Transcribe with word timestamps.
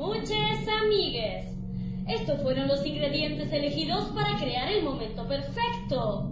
Muchas 0.00 0.66
amigues. 0.82 1.46
Estos 2.08 2.40
fueron 2.40 2.68
los 2.68 2.86
ingredientes 2.86 3.52
elegidos 3.52 4.06
para 4.14 4.38
crear 4.38 4.72
el 4.72 4.82
momento 4.82 5.28
perfecto. 5.28 6.30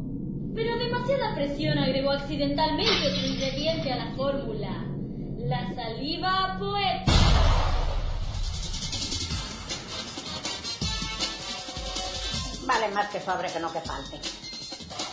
Pero 0.54 0.78
demasiada 0.78 1.34
presión 1.34 1.76
agregó 1.76 2.12
accidentalmente 2.12 3.06
otro 3.06 3.26
ingrediente 3.26 3.92
a 3.92 3.96
la 3.96 4.16
fórmula. 4.16 4.86
La 5.40 5.74
saliva 5.74 6.56
poética. 6.58 7.12
Vale 12.66 12.88
más 12.94 13.10
que 13.10 13.20
sobre 13.20 13.52
que 13.52 13.60
no 13.60 13.70
que 13.70 13.80
falte. 13.80 14.16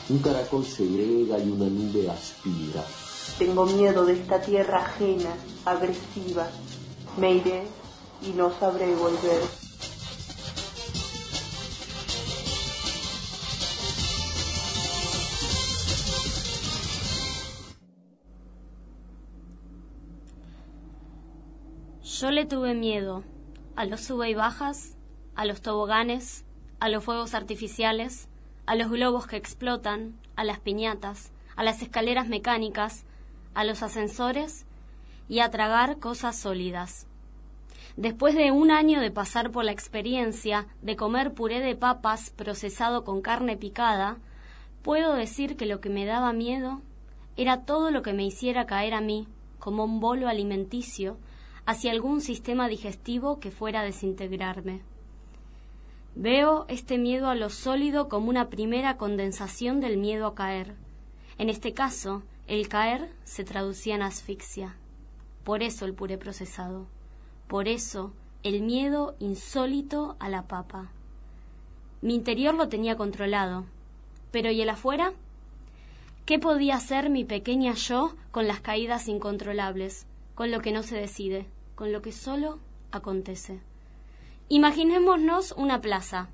Un 0.07 0.19
caracol 0.19 0.65
segrega 0.65 1.39
y 1.39 1.49
una 1.49 1.65
nube 1.65 2.09
aspira. 2.09 2.85
Tengo 3.37 3.65
miedo 3.65 4.05
de 4.05 4.13
esta 4.13 4.39
tierra 4.39 4.85
ajena, 4.85 5.35
agresiva. 5.65 6.47
Me 7.17 7.33
iré 7.33 7.84
y 8.21 8.29
no 8.29 8.51
sabré 8.59 8.95
volver. 8.95 9.41
Yo 22.03 22.31
le 22.31 22.45
tuve 22.45 22.73
miedo 22.73 23.23
a 23.75 23.83
los 23.83 24.01
sube 24.01 24.29
y 24.29 24.33
bajas, 24.33 24.95
a 25.35 25.43
los 25.43 25.61
toboganes, 25.61 26.45
a 26.79 26.87
los 26.87 27.03
fuegos 27.03 27.33
artificiales, 27.33 28.29
a 28.65 28.75
los 28.75 28.89
globos 28.89 29.27
que 29.27 29.35
explotan, 29.35 30.17
a 30.35 30.43
las 30.43 30.59
piñatas, 30.59 31.31
a 31.55 31.63
las 31.63 31.81
escaleras 31.81 32.27
mecánicas, 32.27 33.03
a 33.53 33.63
los 33.63 33.83
ascensores 33.83 34.65
y 35.27 35.39
a 35.39 35.51
tragar 35.51 35.99
cosas 35.99 36.37
sólidas. 36.37 37.05
Después 37.97 38.35
de 38.35 38.51
un 38.51 38.71
año 38.71 38.99
de 38.99 39.09
pasar 39.09 39.51
por 39.51 39.63
la 39.63 39.71
experiencia 39.71 40.67
de 40.81 40.97
comer 40.97 41.33
puré 41.33 41.61
de 41.61 41.75
papas 41.75 42.29
procesado 42.29 43.05
con 43.05 43.21
carne 43.21 43.55
picada, 43.55 44.17
puedo 44.81 45.13
decir 45.13 45.55
que 45.55 45.65
lo 45.65 45.79
que 45.79 45.89
me 45.89 46.05
daba 46.05 46.33
miedo 46.33 46.81
era 47.37 47.63
todo 47.63 47.91
lo 47.91 48.01
que 48.01 48.11
me 48.11 48.25
hiciera 48.25 48.65
caer 48.65 48.93
a 48.93 49.01
mí, 49.01 49.27
como 49.59 49.85
un 49.85 50.01
bolo 50.01 50.27
alimenticio, 50.27 51.17
hacia 51.65 51.91
algún 51.91 52.19
sistema 52.19 52.67
digestivo 52.67 53.39
que 53.39 53.49
fuera 53.49 53.79
a 53.79 53.85
desintegrarme. 53.85 54.81
Veo 56.15 56.65
este 56.67 56.97
miedo 56.97 57.29
a 57.29 57.35
lo 57.35 57.49
sólido 57.49 58.09
como 58.09 58.29
una 58.29 58.49
primera 58.49 58.97
condensación 58.97 59.79
del 59.79 59.97
miedo 59.97 60.27
a 60.27 60.35
caer. 60.35 60.75
En 61.37 61.49
este 61.49 61.73
caso, 61.73 62.23
el 62.47 62.67
caer 62.67 63.09
se 63.23 63.43
traducía 63.43 63.95
en 63.95 64.01
asfixia. 64.01 64.75
Por 65.43 65.63
eso 65.63 65.85
el 65.85 65.93
puré 65.93 66.17
procesado. 66.17 66.87
Por 67.47 67.67
eso 67.67 68.13
el 68.43 68.61
miedo 68.61 69.15
insólito 69.19 70.15
a 70.19 70.29
la 70.29 70.47
papa. 70.47 70.91
Mi 72.01 72.15
interior 72.15 72.53
lo 72.53 72.69
tenía 72.69 72.95
controlado. 72.95 73.65
Pero 74.31 74.51
¿y 74.51 74.61
el 74.61 74.69
afuera? 74.69 75.13
¿Qué 76.25 76.39
podía 76.39 76.75
hacer 76.75 77.09
mi 77.09 77.23
pequeña 77.23 77.73
yo 77.73 78.15
con 78.31 78.47
las 78.47 78.59
caídas 78.59 79.07
incontrolables, 79.07 80.07
con 80.33 80.51
lo 80.51 80.59
que 80.59 80.71
no 80.71 80.83
se 80.83 80.97
decide, 80.97 81.47
con 81.75 81.91
lo 81.91 82.01
que 82.01 82.11
solo 82.11 82.59
acontece? 82.91 83.61
Imaginémonos 84.49 85.53
una 85.53 85.81
plaza 85.81 86.29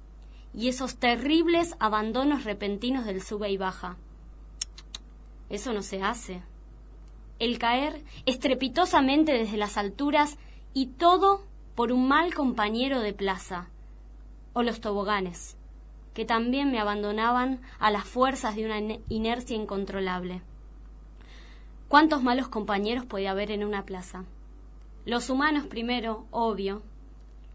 y 0.54 0.67
esos 0.67 0.95
terribles 0.95 1.76
abandonos 1.80 2.44
repentinos 2.44 3.06
del 3.06 3.22
sube 3.22 3.50
y 3.50 3.58
baja. 3.58 3.98
Eso 5.50 5.73
no 5.73 5.82
se 5.82 6.02
hace. 6.02 6.42
El 7.39 7.59
caer 7.59 8.04
estrepitosamente 8.26 9.34
desde 9.34 9.58
las 9.58 9.78
alturas 9.78 10.38
y 10.73 10.88
todo 10.88 11.44
por 11.75 11.91
un 11.91 12.08
mal 12.08 12.33
compañero 12.33 13.00
de 13.00 13.14
plaza. 13.14 13.67
O 14.53 14.64
los 14.64 14.81
toboganes, 14.81 15.58
que 16.14 16.25
también 16.25 16.72
me 16.72 16.80
abandonaban 16.80 17.61
a 17.80 17.91
las 17.91 18.05
fuerzas 18.05 18.55
de 18.55 18.65
una 18.65 18.98
inercia 19.10 19.55
incontrolable. 19.55 20.42
¿Cuántos 21.87 22.23
malos 22.23 22.48
compañeros 22.48 23.05
podía 23.05 23.31
haber 23.31 23.52
en 23.52 23.64
una 23.64 23.86
plaza? 23.86 24.26
Los 25.05 25.30
humanos 25.30 25.67
primero, 25.67 26.26
obvio, 26.31 26.83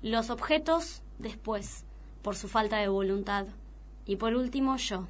los 0.03 0.31
objetos 0.31 1.03
después, 1.19 1.85
por 2.23 2.37
su 2.37 2.49
falta 2.49 2.79
de 2.79 2.89
voluntad, 2.89 3.47
y 4.05 4.17
por 4.17 4.35
último 4.35 4.77
yo. 4.77 5.07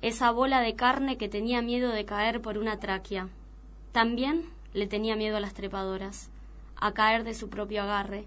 Esa 0.00 0.30
bola 0.30 0.60
de 0.60 0.74
carne 0.74 1.16
que 1.16 1.28
tenía 1.28 1.60
miedo 1.60 1.90
de 1.90 2.04
caer 2.04 2.40
por 2.40 2.56
una 2.56 2.78
tráquea. 2.78 3.28
También 3.92 4.44
le 4.74 4.86
tenía 4.86 5.16
miedo 5.16 5.36
a 5.36 5.40
las 5.40 5.54
trepadoras, 5.54 6.30
a 6.80 6.92
caer 6.92 7.24
de 7.24 7.34
su 7.34 7.48
propio 7.48 7.82
agarre, 7.82 8.26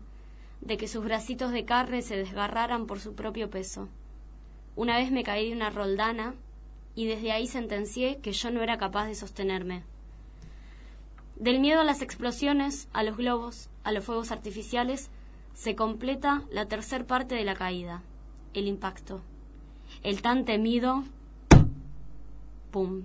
de 0.62 0.78
que 0.78 0.88
sus 0.88 1.04
bracitos 1.04 1.52
de 1.52 1.66
carne 1.66 2.02
se 2.02 2.16
desgarraran 2.16 2.86
por 2.86 3.00
su 3.00 3.16
propio 3.16 3.50
peso. 3.50 3.90
Una 4.76 4.98
vez 4.98 5.12
me 5.12 5.24
caí 5.24 5.50
de 5.50 5.56
una 5.56 5.70
roldana 5.70 6.36
y 6.96 7.06
desde 7.06 7.32
ahí 7.32 7.48
sentencié 7.48 8.20
que 8.20 8.32
yo 8.32 8.52
no 8.52 8.62
era 8.62 8.78
capaz 8.78 9.08
de 9.08 9.16
sostenerme. 9.16 9.84
Del 11.36 11.60
miedo 11.60 11.82
a 11.82 11.84
las 11.84 12.02
explosiones, 12.02 12.88
a 12.94 13.04
los 13.04 13.18
globos, 13.18 13.70
a 13.84 13.92
los 13.92 14.06
fuegos 14.06 14.32
artificiales, 14.32 15.10
se 15.54 15.76
completa 15.76 16.44
la 16.52 16.68
tercer 16.68 17.06
parte 17.06 17.36
de 17.36 17.44
la 17.44 17.56
caída, 17.56 18.04
el 18.54 18.68
impacto. 18.68 19.22
El 20.04 20.22
tan 20.22 20.46
temido 20.46 21.04
¡pum! 22.72 23.04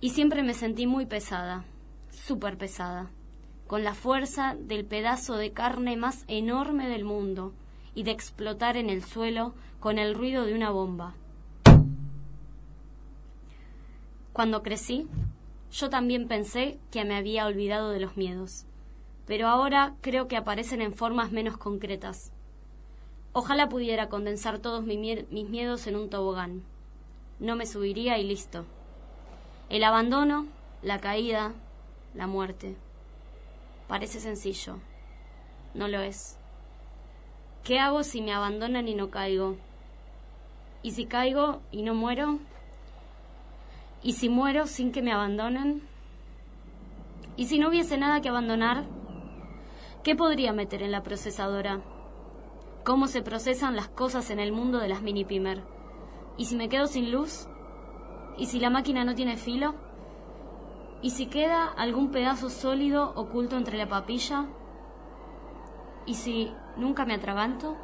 Y 0.00 0.10
siempre 0.10 0.42
me 0.42 0.54
sentí 0.54 0.86
muy 0.86 1.06
pesada, 1.06 1.64
súper 2.10 2.58
pesada, 2.58 3.10
con 3.66 3.84
la 3.84 3.94
fuerza 3.94 4.56
del 4.58 4.84
pedazo 4.84 5.36
de 5.36 5.52
carne 5.52 5.96
más 5.96 6.24
enorme 6.28 6.88
del 6.88 7.04
mundo 7.04 7.52
y 7.94 8.02
de 8.02 8.10
explotar 8.10 8.76
en 8.76 8.90
el 8.90 9.04
suelo 9.04 9.54
con 9.80 9.98
el 9.98 10.14
ruido 10.14 10.44
de 10.44 10.54
una 10.54 10.70
bomba. 10.70 11.14
Cuando 14.32 14.62
crecí, 14.62 15.06
yo 15.72 15.90
también 15.90 16.28
pensé 16.28 16.78
que 16.90 17.04
me 17.04 17.16
había 17.16 17.46
olvidado 17.46 17.90
de 17.90 18.00
los 18.00 18.16
miedos 18.16 18.66
pero 19.26 19.48
ahora 19.48 19.94
creo 20.00 20.28
que 20.28 20.36
aparecen 20.36 20.82
en 20.82 20.94
formas 20.94 21.32
menos 21.32 21.56
concretas. 21.56 22.30
Ojalá 23.32 23.68
pudiera 23.68 24.08
condensar 24.08 24.58
todos 24.58 24.84
mis 24.84 25.48
miedos 25.48 25.86
en 25.86 25.96
un 25.96 26.10
tobogán. 26.10 26.62
No 27.40 27.56
me 27.56 27.66
subiría 27.66 28.18
y 28.18 28.24
listo. 28.24 28.64
El 29.70 29.82
abandono, 29.82 30.46
la 30.82 31.00
caída, 31.00 31.52
la 32.14 32.26
muerte. 32.26 32.76
Parece 33.94 34.18
sencillo. 34.18 34.80
No 35.72 35.86
lo 35.86 36.00
es. 36.00 36.36
¿Qué 37.62 37.78
hago 37.78 38.02
si 38.02 38.22
me 38.22 38.32
abandonan 38.32 38.88
y 38.88 38.94
no 38.96 39.08
caigo? 39.08 39.56
¿Y 40.82 40.90
si 40.90 41.06
caigo 41.06 41.60
y 41.70 41.82
no 41.82 41.94
muero? 41.94 42.40
¿Y 44.02 44.14
si 44.14 44.28
muero 44.28 44.66
sin 44.66 44.90
que 44.90 45.00
me 45.00 45.12
abandonen? 45.12 45.86
¿Y 47.36 47.46
si 47.46 47.60
no 47.60 47.68
hubiese 47.68 47.96
nada 47.96 48.20
que 48.20 48.28
abandonar? 48.28 48.84
¿Qué 50.02 50.16
podría 50.16 50.52
meter 50.52 50.82
en 50.82 50.90
la 50.90 51.04
procesadora? 51.04 51.80
¿Cómo 52.82 53.06
se 53.06 53.22
procesan 53.22 53.76
las 53.76 53.86
cosas 53.86 54.28
en 54.30 54.40
el 54.40 54.50
mundo 54.50 54.80
de 54.80 54.88
las 54.88 55.02
mini 55.02 55.24
pimer? 55.24 55.62
¿Y 56.36 56.46
si 56.46 56.56
me 56.56 56.68
quedo 56.68 56.88
sin 56.88 57.12
luz? 57.12 57.46
¿Y 58.38 58.46
si 58.46 58.58
la 58.58 58.70
máquina 58.70 59.04
no 59.04 59.14
tiene 59.14 59.36
filo? 59.36 59.76
¿Y 61.04 61.10
si 61.10 61.26
queda 61.26 61.66
algún 61.66 62.12
pedazo 62.12 62.48
sólido 62.48 63.12
oculto 63.14 63.58
entre 63.58 63.76
la 63.76 63.86
papilla? 63.86 64.46
¿Y 66.06 66.14
si 66.14 66.50
nunca 66.78 67.04
me 67.04 67.12
atraganto? 67.12 67.76